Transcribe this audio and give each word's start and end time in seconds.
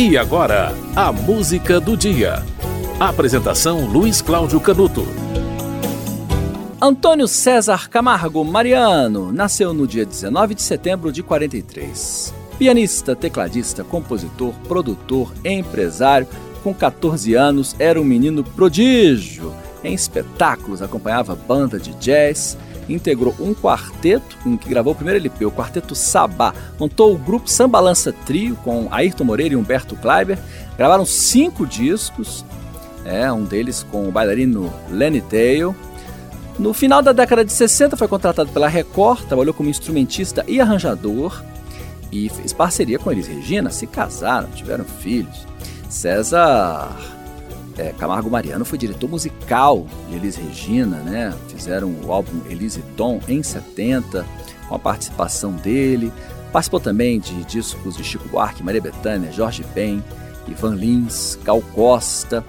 E 0.00 0.16
agora, 0.16 0.72
a 0.94 1.10
música 1.10 1.80
do 1.80 1.96
dia. 1.96 2.44
Apresentação 3.00 3.84
Luiz 3.84 4.22
Cláudio 4.22 4.60
Canuto. 4.60 5.04
Antônio 6.80 7.26
César 7.26 7.88
Camargo 7.90 8.44
Mariano 8.44 9.32
nasceu 9.32 9.74
no 9.74 9.88
dia 9.88 10.06
19 10.06 10.54
de 10.54 10.62
setembro 10.62 11.10
de 11.10 11.20
43. 11.20 12.32
Pianista, 12.56 13.16
tecladista, 13.16 13.82
compositor, 13.82 14.54
produtor, 14.68 15.32
empresário, 15.44 16.28
com 16.62 16.72
14 16.72 17.34
anos 17.34 17.74
era 17.76 18.00
um 18.00 18.04
menino 18.04 18.44
prodígio. 18.44 19.52
Em 19.88 19.94
espetáculos 19.94 20.82
acompanhava 20.82 21.34
banda 21.34 21.78
de 21.78 21.94
jazz, 21.94 22.58
integrou 22.90 23.34
um 23.40 23.54
quarteto 23.54 24.36
em 24.44 24.54
que 24.54 24.68
gravou 24.68 24.92
o 24.92 24.94
primeiro 24.94 25.18
LP, 25.18 25.46
o 25.46 25.50
Quarteto 25.50 25.94
Sabá. 25.94 26.52
Montou 26.78 27.14
o 27.14 27.16
grupo 27.16 27.48
Samba 27.48 27.80
Lança 27.80 28.12
Trio 28.12 28.54
com 28.56 28.86
Ayrton 28.90 29.24
Moreira 29.24 29.54
e 29.54 29.56
Humberto 29.56 29.96
Kleiber. 29.96 30.38
Gravaram 30.76 31.06
cinco 31.06 31.66
discos, 31.66 32.44
é, 33.02 33.32
um 33.32 33.44
deles 33.44 33.82
com 33.82 34.06
o 34.06 34.12
bailarino 34.12 34.70
Lenny 34.90 35.22
Tail. 35.22 35.74
No 36.58 36.74
final 36.74 37.00
da 37.00 37.12
década 37.12 37.42
de 37.42 37.52
60 37.52 37.96
foi 37.96 38.08
contratado 38.08 38.50
pela 38.50 38.68
Record, 38.68 39.26
trabalhou 39.26 39.54
como 39.54 39.70
instrumentista 39.70 40.44
e 40.46 40.60
arranjador 40.60 41.42
e 42.12 42.28
fez 42.28 42.52
parceria 42.52 42.98
com 42.98 43.10
Elis 43.10 43.26
Regina, 43.26 43.70
se 43.70 43.86
casaram, 43.86 44.50
tiveram 44.50 44.84
filhos. 44.84 45.46
César 45.88 46.90
é, 47.78 47.94
Camargo 47.96 48.28
Mariano 48.28 48.64
foi 48.64 48.76
diretor 48.76 49.08
musical 49.08 49.86
de 50.08 50.16
Elis 50.16 50.36
Regina, 50.36 50.96
né? 50.98 51.32
Fizeram 51.48 51.94
o 52.04 52.12
álbum 52.12 52.40
Elise 52.50 52.82
Tom 52.96 53.20
em 53.28 53.42
70, 53.42 54.26
com 54.68 54.74
a 54.74 54.78
participação 54.78 55.52
dele. 55.52 56.12
Participou 56.52 56.80
também 56.80 57.20
de 57.20 57.44
discos 57.44 57.96
de 57.96 58.02
Chico 58.02 58.28
Buarque, 58.28 58.62
Maria 58.62 58.80
Bethânia, 58.80 59.30
Jorge 59.30 59.64
Ben, 59.74 60.02
Ivan 60.48 60.74
Lins, 60.74 61.38
Gal 61.44 61.62
Costa. 61.74 62.44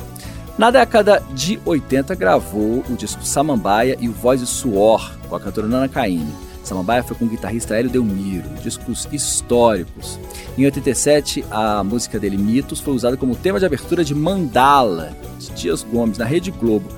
Na 0.60 0.72
década 0.72 1.24
de 1.34 1.58
80 1.64 2.14
gravou 2.16 2.84
o 2.90 2.98
disco 2.98 3.24
Samambaia 3.24 3.96
e 3.98 4.10
o 4.10 4.12
Voz 4.12 4.42
e 4.42 4.46
Suor 4.46 5.10
com 5.30 5.34
a 5.34 5.40
cantora 5.40 5.70
Nana 5.70 5.88
Caymmi. 5.88 6.34
Samambaia 6.66 7.02
foi 7.02 7.16
com 7.16 7.24
o 7.24 7.30
guitarrista 7.30 7.78
Hélio 7.78 7.90
Delmiro, 7.90 8.44
discos 8.62 9.08
históricos. 9.10 10.20
Em 10.58 10.66
87, 10.66 11.46
a 11.50 11.82
música 11.82 12.20
dele, 12.20 12.38
Mitos, 12.38 12.82
foi 12.82 12.94
usada 12.94 13.16
como 13.16 13.38
tema 13.38 13.58
de 13.58 13.66
abertura 13.66 14.04
de 14.04 14.14
Mandala, 14.14 15.14
de 15.40 15.50
Dias 15.52 15.82
Gomes, 15.82 16.18
na 16.18 16.26
Rede 16.26 16.52
Globo. 16.52 16.90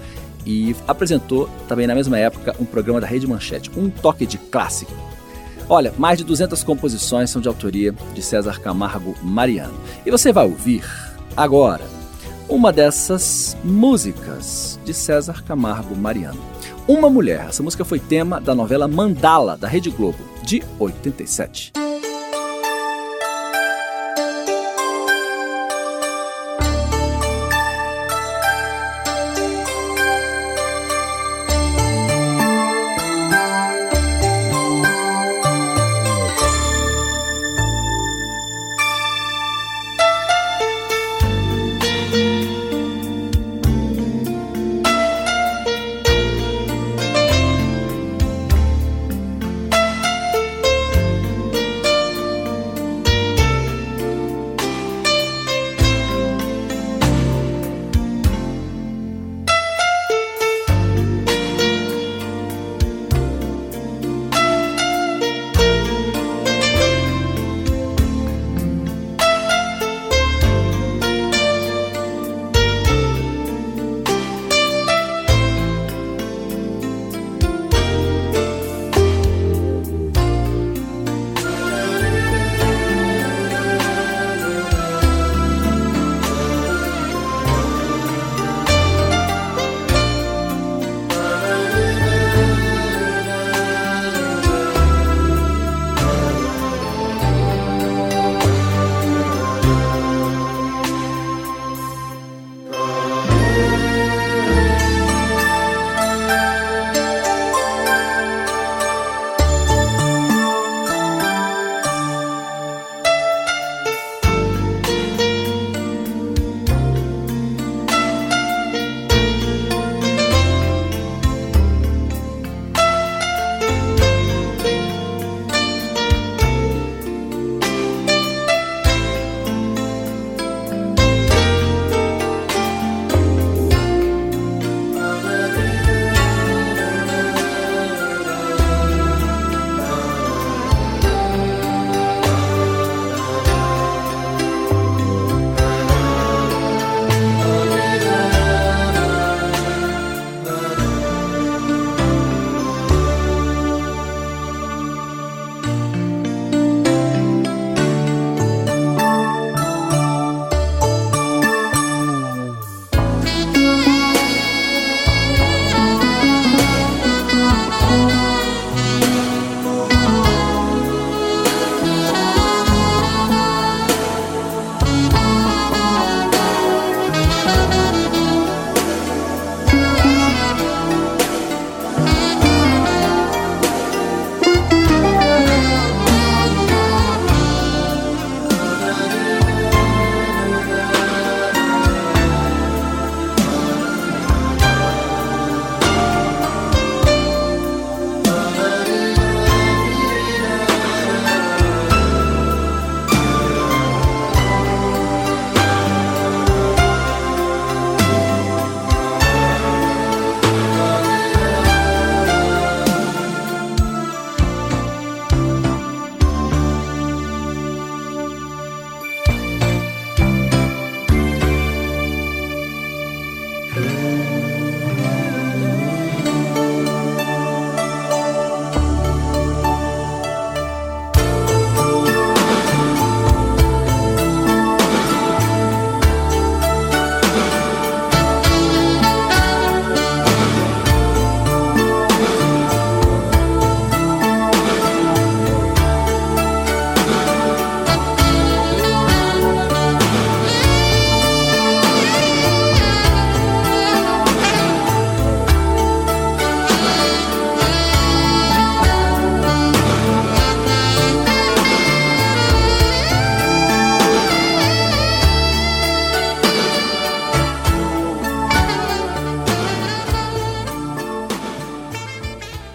E 0.44 0.76
apresentou 0.88 1.48
também 1.68 1.86
na 1.86 1.94
mesma 1.94 2.18
época 2.18 2.56
um 2.60 2.66
programa 2.66 3.00
da 3.00 3.06
Rede 3.06 3.28
Manchete, 3.28 3.70
Um 3.78 3.92
Toque 3.92 4.26
de 4.26 4.40
Clássico. 4.40 4.92
Olha, 5.70 5.94
mais 6.00 6.18
de 6.18 6.24
200 6.24 6.64
composições 6.64 7.30
são 7.30 7.40
de 7.40 7.48
autoria 7.48 7.94
de 8.16 8.24
César 8.24 8.60
Camargo 8.60 9.16
Mariano. 9.22 9.80
E 10.04 10.10
você 10.10 10.34
vai 10.34 10.46
ouvir 10.46 10.84
agora 11.38 12.01
uma 12.52 12.74
dessas 12.74 13.56
músicas 13.64 14.78
de 14.84 14.94
César 14.94 15.42
Camargo 15.42 15.96
Mariano. 15.96 16.42
Uma 16.86 17.10
Mulher. 17.10 17.46
Essa 17.48 17.64
música 17.64 17.86
foi 17.86 17.98
tema 17.98 18.42
da 18.42 18.54
novela 18.54 18.90
Mandala, 18.90 19.56
da 19.56 19.70
Rede 19.70 19.90
Globo, 19.90 20.20
de 20.44 20.62
87. 20.78 21.72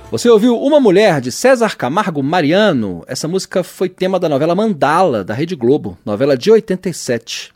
Você 0.08 0.30
ouviu 0.30 0.56
Uma 0.56 0.78
Mulher 0.78 1.20
de 1.20 1.32
César 1.32 1.76
Camargo 1.76 2.22
Mariano? 2.22 3.02
Essa 3.08 3.26
música 3.26 3.64
foi 3.64 3.88
tema 3.88 4.20
da 4.20 4.28
novela 4.28 4.54
Mandala, 4.54 5.24
da 5.24 5.34
Rede 5.34 5.56
Globo, 5.56 5.98
novela 6.04 6.36
de 6.36 6.48
87. 6.48 7.52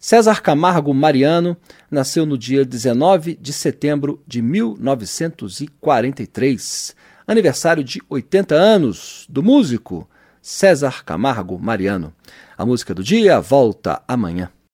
César 0.00 0.40
Camargo 0.40 0.94
Mariano 0.94 1.54
nasceu 1.90 2.24
no 2.24 2.38
dia 2.38 2.64
19 2.64 3.36
de 3.38 3.52
setembro 3.52 4.22
de 4.26 4.40
1943, 4.40 6.96
aniversário 7.26 7.84
de 7.84 8.00
80 8.08 8.54
anos 8.54 9.26
do 9.28 9.42
músico 9.42 10.08
César 10.40 11.04
Camargo 11.04 11.58
Mariano. 11.58 12.10
A 12.56 12.64
música 12.64 12.94
do 12.94 13.04
dia 13.04 13.38
volta 13.38 14.00
amanhã. 14.08 14.50